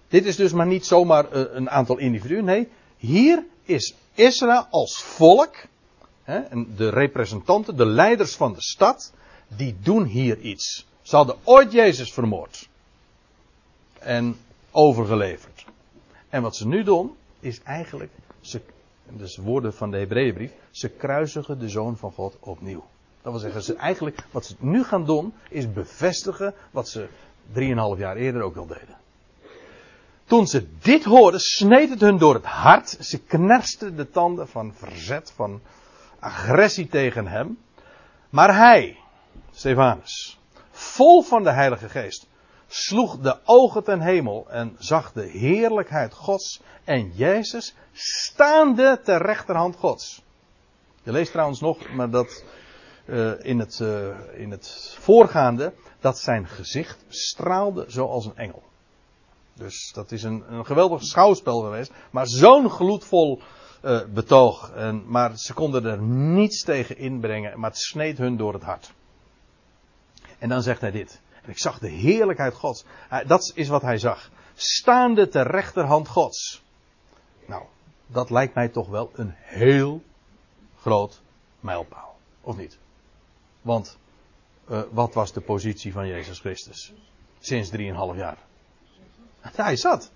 [0.07, 5.03] Dit is dus maar niet zomaar eh, een aantal individuen, nee, hier is Israël als
[5.03, 5.55] volk,
[6.23, 9.13] hè, en de representanten, de leiders van de stad,
[9.47, 10.87] die doen hier iets.
[11.01, 12.69] Ze hadden ooit Jezus vermoord.
[13.99, 14.37] En
[14.71, 15.65] overgeleverd.
[16.29, 18.61] En wat ze nu doen, is eigenlijk, ze,
[19.09, 22.83] dus woorden van de Hebreeënbrief, ze kruisigen de Zoon van God opnieuw.
[23.25, 27.07] Dat wil zeggen, ze eigenlijk, wat ze nu gaan doen, is bevestigen wat ze
[27.53, 28.97] drieënhalf jaar eerder ook al deden.
[30.25, 32.89] Toen ze dit hoorden, sneed het hun door het hart.
[32.99, 35.61] Ze knersten de tanden van verzet, van
[36.19, 37.57] agressie tegen hem.
[38.29, 38.99] Maar hij,
[39.51, 40.39] Stefanus,
[40.71, 42.27] vol van de Heilige Geest,
[42.67, 49.75] sloeg de ogen ten hemel en zag de heerlijkheid Gods en Jezus staande ter rechterhand
[49.75, 50.21] Gods.
[51.03, 52.43] Je leest trouwens nog, maar dat
[53.41, 58.63] in, het, uh, in het voorgaande, dat zijn gezicht straalde zoals een engel.
[59.53, 63.41] Dus dat is een, een geweldig schouwspel geweest, maar zo'n gloedvol
[63.83, 64.71] uh, betoog.
[64.71, 68.93] En, maar ze konden er niets tegen inbrengen, maar het sneed hun door het hart.
[70.39, 71.21] En dan zegt hij dit.
[71.43, 72.85] En ik zag de heerlijkheid Gods.
[73.27, 74.29] Dat is wat hij zag.
[74.55, 76.63] Staande ter rechterhand Gods.
[77.45, 77.63] Nou,
[78.07, 80.03] dat lijkt mij toch wel een heel
[80.79, 81.21] groot
[81.59, 82.15] mijlpaal.
[82.41, 82.77] Of niet?
[83.65, 83.97] Want
[84.69, 86.93] uh, wat was de positie van Jezus Christus?
[87.39, 87.77] Sinds 3,5
[88.15, 88.37] jaar.
[89.39, 90.11] Hij zat.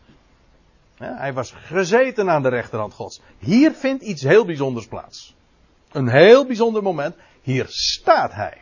[0.97, 3.21] Hij was gezeten aan de rechterhand Gods.
[3.39, 5.35] Hier vindt iets heel bijzonders plaats.
[5.91, 7.15] Een heel bijzonder moment.
[7.41, 8.61] Hier staat hij.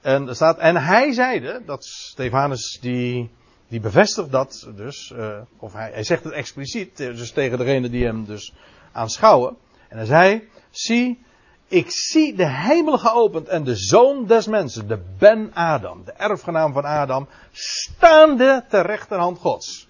[0.00, 3.30] En, staat, en hij zeide, dat Stefanus die,
[3.68, 8.04] die bevestigt dat dus, uh, of hij, hij zegt het expliciet, dus tegen degene die
[8.04, 8.54] hem dus
[8.92, 9.56] aanschouwen.
[9.88, 11.26] En hij zei, zie,
[11.68, 16.72] ik zie de hemel geopend en de zoon des mensen, de Ben Adam, de erfgenaam
[16.72, 19.86] van Adam, staande ter rechterhand Gods.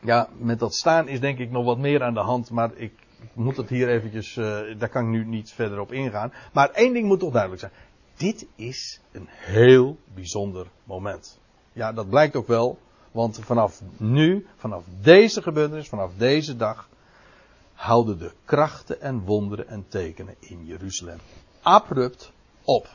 [0.00, 2.92] Ja, met dat staan is denk ik nog wat meer aan de hand, maar ik
[3.32, 6.32] moet het hier eventjes, uh, daar kan ik nu niet verder op ingaan.
[6.52, 7.72] Maar één ding moet toch duidelijk zijn.
[8.16, 11.38] Dit is een heel bijzonder moment.
[11.72, 12.78] Ja, dat blijkt ook wel,
[13.10, 16.88] want vanaf nu, vanaf deze gebeurtenis, vanaf deze dag,
[17.80, 21.18] houden de krachten en wonderen en tekenen in Jeruzalem
[21.62, 22.32] abrupt
[22.64, 22.88] op.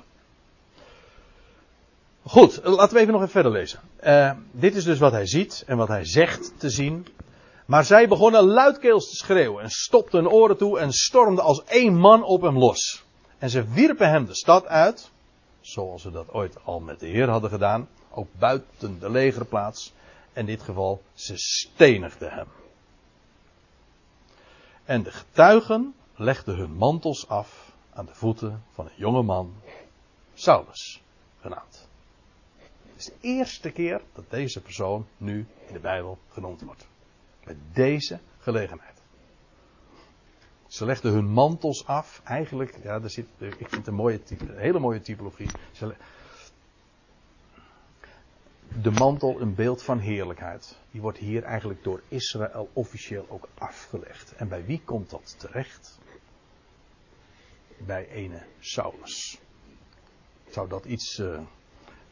[2.23, 3.79] Goed, laten we even nog even verder lezen.
[4.03, 7.07] Uh, dit is dus wat hij ziet en wat hij zegt te zien.
[7.65, 11.95] Maar zij begonnen luidkeels te schreeuwen en stopten hun oren toe en stormden als één
[11.95, 13.03] man op hem los.
[13.37, 15.09] En ze wierpen hem de stad uit,
[15.61, 19.93] zoals ze dat ooit al met de Heer hadden gedaan, ook buiten de legerplaats.
[20.33, 22.47] In dit geval, ze stenigden hem.
[24.85, 29.53] En de getuigen legden hun mantels af aan de voeten van een jonge man,
[30.33, 31.01] Saulus
[31.39, 31.87] genaamd.
[32.57, 36.87] Het is de eerste keer dat deze persoon nu in de Bijbel genoemd wordt.
[37.43, 39.01] Met deze gelegenheid.
[40.67, 42.21] Ze legden hun mantels af.
[42.23, 45.49] Eigenlijk, ja, daar zit, ik vind een, mooie, een hele mooie typologie.
[45.71, 45.95] Ze,
[48.81, 50.77] de mantel een beeld van heerlijkheid.
[50.91, 54.33] Die wordt hier eigenlijk door Israël officieel ook afgelegd.
[54.35, 55.99] En bij wie komt dat terecht?
[57.77, 59.39] Bij ene Saulus.
[60.49, 61.39] Zou dat iets uh,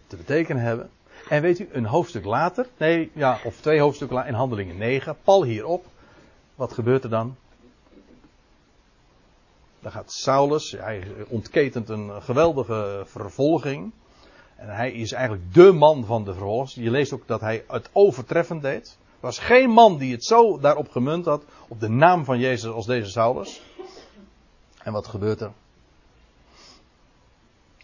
[0.08, 0.90] te betekenen hebben?
[1.30, 5.18] En weet u, een hoofdstuk later, nee, ja, of twee hoofdstukken later, in Handelingen 9,
[5.24, 5.86] pal hierop.
[6.56, 7.36] Wat gebeurt er dan?
[9.80, 13.92] Dan gaat Saulus, hij ontketent een geweldige vervolging.
[14.56, 16.86] En hij is eigenlijk de man van de vervolging.
[16.86, 18.88] Je leest ook dat hij het overtreffend deed.
[18.88, 22.72] Er was geen man die het zo daarop gemunt had, op de naam van Jezus
[22.72, 23.62] als deze Saulus.
[24.84, 25.52] En wat gebeurt er?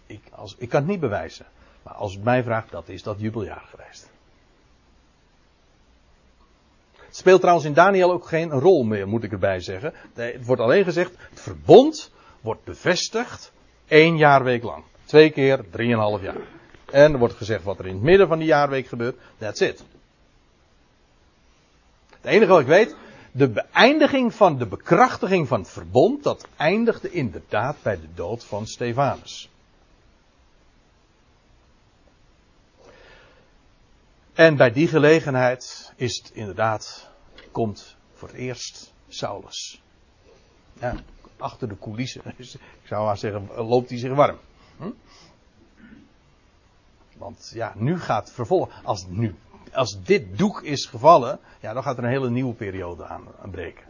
[0.05, 1.45] Ik, als, ik kan het niet bewijzen.
[1.83, 4.09] Maar als het mij vraagt, dat is dat jubeljaar geweest.
[6.93, 9.93] Het speelt trouwens in Daniel ook geen rol meer, moet ik erbij zeggen.
[10.13, 13.51] Het wordt alleen gezegd, het verbond wordt bevestigd
[13.87, 14.83] één jaarweek lang.
[15.05, 16.58] Twee keer, drieënhalf jaar.
[16.91, 19.17] En er wordt gezegd wat er in het midden van die jaarweek gebeurt.
[19.37, 19.83] That's it.
[22.09, 22.95] Het enige wat ik weet,
[23.31, 28.67] de beëindiging van de bekrachtiging van het verbond, dat eindigde inderdaad bij de dood van
[28.67, 29.49] Stefanus.
[34.33, 37.09] En bij die gelegenheid is het inderdaad,
[37.51, 39.81] komt voor het eerst Saulus.
[40.79, 40.95] Ja,
[41.37, 44.37] achter de coulissen, ik zou maar zeggen, loopt hij zich warm.
[44.77, 44.91] Hm?
[47.19, 48.83] Want ja, nu gaat vervolgen.
[48.83, 49.35] Als, nu,
[49.73, 53.51] als dit doek is gevallen, ja, dan gaat er een hele nieuwe periode aan, aan
[53.51, 53.85] breken.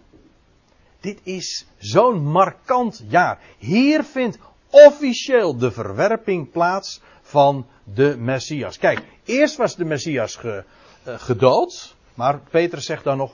[1.00, 3.40] Dit is zo'n markant jaar.
[3.58, 4.38] Hier vindt
[4.70, 8.78] officieel de verwerping plaats van de Messias.
[8.78, 10.64] Kijk, eerst was de Messias ge,
[11.08, 13.34] uh, gedood, maar Petrus zegt dan nog,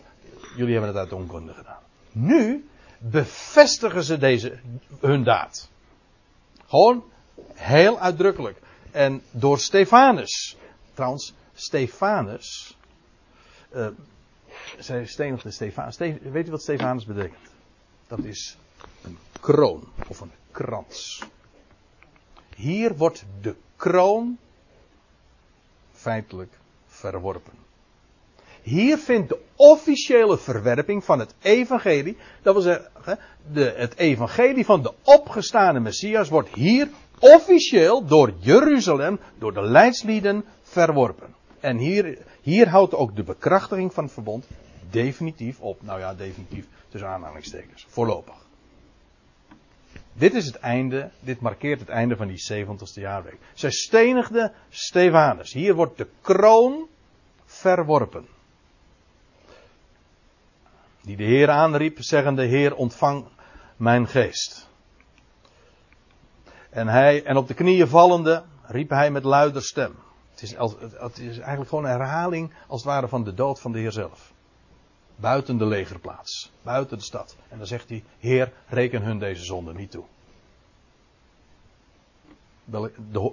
[0.55, 1.81] jullie hebben het uit onkunde gedaan.
[2.11, 4.59] Nu bevestigen ze deze,
[4.99, 5.69] hun daad.
[6.65, 7.03] Gewoon
[7.53, 8.63] heel uitdrukkelijk.
[8.95, 10.57] En door Stefanus.
[10.93, 12.77] Trouwens, Stefanus.
[13.75, 13.87] Uh,
[14.79, 15.93] zij stenigde Stefanus.
[15.93, 17.49] Ste weet u wat Stefanus betekent?
[18.07, 18.57] Dat is
[19.03, 21.23] een kroon of een krans.
[22.55, 24.37] Hier wordt de kroon
[25.91, 26.53] feitelijk
[26.87, 27.53] verworpen.
[28.61, 33.19] Hier vindt de officiële verwerping van het evangelie, dat wil zeggen,
[33.53, 40.45] de, het evangelie van de opgestane Messias wordt hier officieel door Jeruzalem, door de leidslieden
[40.61, 41.33] verworpen.
[41.59, 44.47] En hier, hier houdt ook de bekrachtiging van het verbond
[44.89, 45.81] definitief op.
[45.81, 47.85] Nou ja, definitief tussen aanhalingstekens.
[47.89, 48.45] Voorlopig.
[50.13, 53.37] Dit is het einde, dit markeert het einde van die 70ste jaarweek.
[53.53, 55.53] Zij stenigde Stefanus.
[55.53, 56.87] Hier wordt de kroon
[57.45, 58.27] verworpen.
[61.01, 63.25] Die de Heer aanriep, zeggende: Heer, ontvang
[63.77, 64.69] mijn geest.
[66.75, 69.95] En, hij, en op de knieën vallende riep hij met luider stem.
[70.31, 70.55] Het is,
[70.99, 73.91] het is eigenlijk gewoon een herhaling, als het ware, van de dood van de Heer
[73.91, 74.33] zelf.
[75.15, 77.35] Buiten de legerplaats, buiten de stad.
[77.49, 80.03] En dan zegt hij: Heer, reken hun deze zonde niet toe.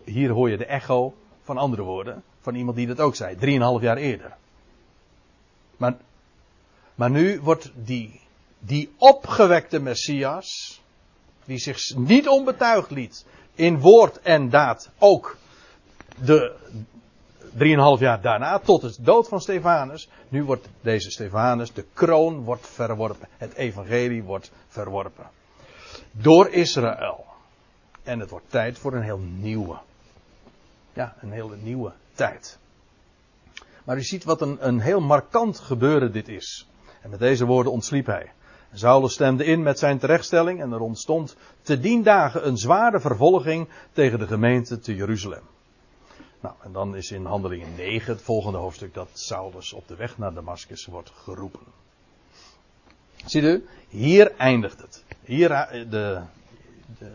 [0.05, 3.81] Hier hoor je de echo van andere woorden, van iemand die dat ook zei, drieënhalf
[3.81, 4.37] jaar eerder.
[5.77, 5.97] Maar,
[6.95, 8.21] maar nu wordt die,
[8.59, 10.82] die opgewekte Messias,
[11.45, 13.25] die zich niet onbetuigd liet
[13.55, 15.37] in woord en daad, ook
[16.25, 16.55] de
[17.55, 22.67] drieënhalf jaar daarna, tot de dood van Stefanus, nu wordt deze Stefanus, de kroon wordt
[22.67, 23.29] verworpen.
[23.37, 25.27] Het evangelie wordt verworpen.
[26.11, 27.25] Door Israël.
[28.03, 29.79] En het wordt tijd voor een heel nieuwe.
[30.93, 32.59] Ja, een hele nieuwe tijd.
[33.85, 36.69] Maar u ziet wat een, een heel markant gebeuren dit is.
[37.03, 38.33] En met deze woorden ontsliep hij.
[38.75, 43.69] Saulus stemde in met zijn terechtstelling en er ontstond te dien dagen een zware vervolging
[43.93, 45.43] tegen de gemeente te Jeruzalem.
[46.41, 50.19] Nou, en dan is in Handelingen 9 het volgende hoofdstuk dat Saulus op de weg
[50.19, 51.61] naar Damascus wordt geroepen.
[53.25, 55.05] Ziet u, hier eindigt het.
[55.25, 56.21] Hier, eh, de,
[56.99, 57.11] de,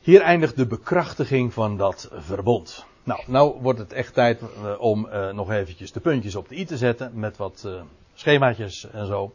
[0.00, 2.84] hier eindigt de bekrachtiging van dat verbond.
[3.04, 6.58] Nou, nou wordt het echt tijd eh, om uh, nog eventjes de puntjes op de
[6.58, 7.68] i te zetten met wat
[8.14, 9.32] schemaatjes en zo.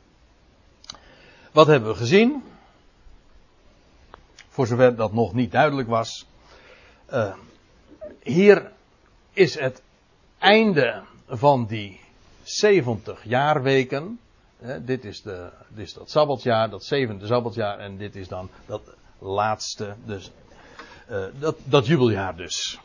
[1.52, 2.44] Wat hebben we gezien?
[4.50, 6.26] Voor zover dat nog niet duidelijk was.
[7.14, 7.34] Uh,
[8.24, 8.72] hier
[9.34, 9.82] is het
[10.38, 12.00] einde van die
[12.44, 14.20] 70 jaarweken.
[14.86, 17.80] dit, is de, dit is dat sabbatjaar, dat zevende sabbatjaar.
[17.80, 18.82] En dit is dan dat
[19.20, 20.32] laatste, dus,
[21.10, 22.80] uh, dat, dat jubeljaar dus.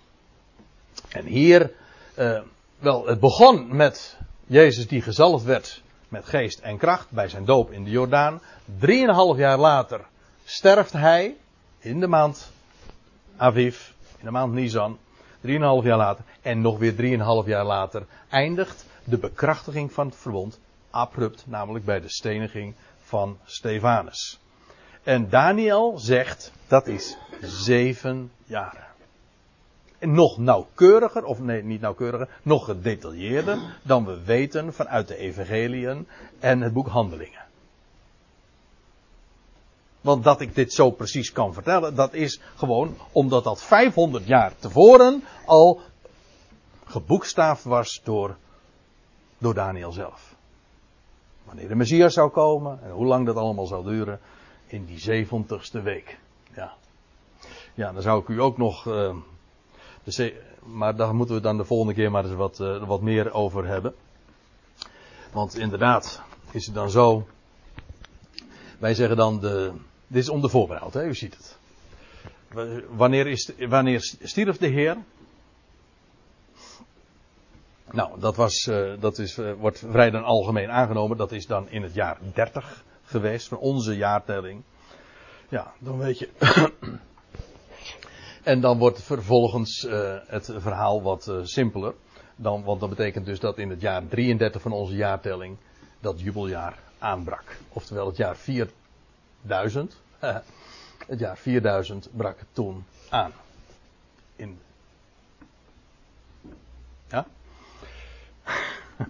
[1.08, 1.72] En hier,
[2.18, 2.40] uh,
[2.78, 7.70] wel, het begon met Jezus die gezalfd werd met geest en kracht bij zijn doop
[7.70, 8.40] in de Jordaan.
[8.78, 10.00] Drieënhalf jaar later
[10.44, 11.36] sterft hij
[11.78, 12.50] in de maand
[13.36, 14.98] Aviv, in de maand Nisan.
[15.40, 16.24] Drieënhalf jaar later.
[16.42, 22.00] En nog weer drieënhalf jaar later eindigt de bekrachtiging van het verbond abrupt, namelijk bij
[22.00, 24.40] de steniging van Stefanus.
[25.02, 28.91] En Daniel zegt dat is zeven jaren.
[30.04, 36.06] Nog nauwkeuriger, of nee, niet nauwkeuriger, nog gedetailleerder dan we weten vanuit de evangeliën
[36.38, 37.40] en het boek Handelingen.
[40.00, 44.52] Want dat ik dit zo precies kan vertellen, dat is gewoon omdat dat 500 jaar
[44.58, 45.80] tevoren al
[46.84, 48.36] geboekstaafd was door,
[49.38, 50.34] door Daniel zelf.
[51.44, 54.20] Wanneer de Messias zou komen en hoe lang dat allemaal zou duren
[54.66, 56.18] in die 70ste week.
[56.54, 56.72] Ja.
[57.74, 58.86] Ja, dan zou ik u ook nog.
[58.86, 59.16] Uh,
[60.04, 63.32] de, maar daar moeten we dan de volgende keer maar eens wat, uh, wat meer
[63.32, 63.94] over hebben.
[65.32, 67.26] Want inderdaad is het dan zo.
[68.78, 69.72] Wij zeggen dan de,
[70.06, 71.04] dit is ondervoorbereid, hè?
[71.04, 71.56] u ziet het.
[72.88, 74.96] Wanneer, is, wanneer stierf de Heer?
[77.90, 81.16] Nou, dat, was, uh, dat is, wordt vrij dan algemeen aangenomen.
[81.16, 84.62] Dat is dan in het jaar 30 geweest, van onze jaartelling.
[85.48, 86.28] Ja, dan weet je.
[88.42, 91.94] En dan wordt vervolgens uh, het verhaal wat simpeler.
[92.36, 95.56] Dan, want dat betekent dus dat in het jaar 33 van onze jaartelling
[96.00, 97.56] dat jubeljaar aanbrak.
[97.68, 98.70] Oftewel het jaar 4
[99.42, 100.00] 1000.
[101.06, 103.32] Het jaar 4000 brak toen aan.
[104.36, 104.58] In.
[107.08, 107.26] Ja?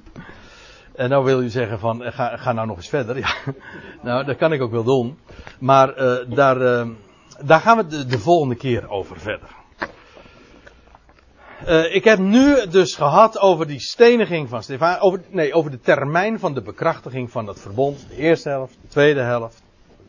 [0.92, 3.18] En nou wil u zeggen van, eh, ga, ga nou nog eens verder.
[3.24, 3.34] Ja,
[4.02, 5.18] nou, dat kan ik ook wel doen.
[5.59, 5.94] Maar
[6.28, 6.86] daar,
[7.41, 9.49] daar gaan we de, de, volgende keer over verder.
[11.68, 14.99] Uh, ik heb nu dus gehad over die steniging van Stefan.
[14.99, 18.07] Over, nee, over de termijn van de bekrachtiging van het verbond.
[18.09, 19.62] De eerste helft, de tweede helft.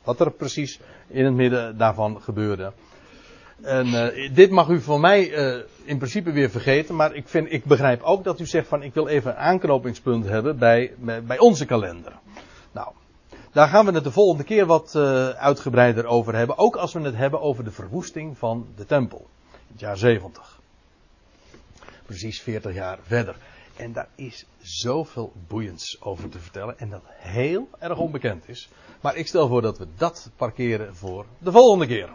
[0.03, 2.73] Wat er precies in het midden daarvan gebeurde.
[3.61, 7.51] En uh, dit mag u van mij uh, in principe weer vergeten, maar ik, vind,
[7.51, 10.93] ik begrijp ook dat u zegt van ik wil even een aanknopingspunt hebben bij,
[11.23, 12.11] bij onze kalender.
[13.53, 16.57] Daar gaan we het de volgende keer wat uh, uitgebreider over hebben.
[16.57, 19.27] Ook als we het hebben over de verwoesting van de tempel.
[19.71, 20.59] Het jaar 70.
[22.05, 23.35] Precies 40 jaar verder.
[23.75, 26.79] En daar is zoveel boeiends over te vertellen.
[26.79, 28.69] En dat heel erg onbekend is.
[29.01, 32.09] Maar ik stel voor dat we dat parkeren voor de volgende keer.